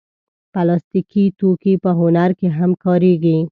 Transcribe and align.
پلاستيکي 0.53 1.25
توکي 1.39 1.73
په 1.83 1.89
هنر 1.99 2.29
کې 2.39 2.47
هم 2.57 2.71
کارېږي. 2.83 3.37